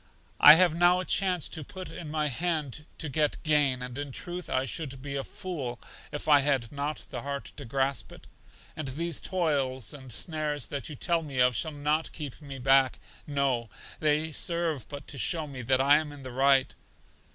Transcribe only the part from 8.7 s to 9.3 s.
And these